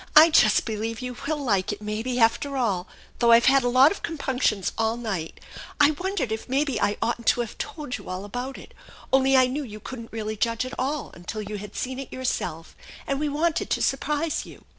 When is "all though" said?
2.57-3.31